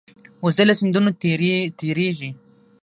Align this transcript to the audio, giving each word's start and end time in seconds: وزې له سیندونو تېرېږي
وزې 0.43 0.63
له 0.69 0.73
سیندونو 0.79 1.09
تېرېږي 1.81 2.29